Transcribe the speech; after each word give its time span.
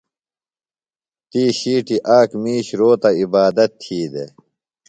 تی 1.29 1.43
ݜِیٹی 1.57 1.97
آک 2.17 2.29
مِیش 2.43 2.67
روتہ 2.79 3.09
عبادت 3.21 3.71
تھی 3.81 3.99
دےۡ۔ 4.11 4.31